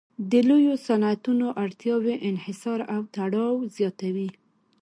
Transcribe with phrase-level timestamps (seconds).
[0.31, 4.29] د لویو صنعتونو اړتیاوې انحصار او تړاو زیاتوي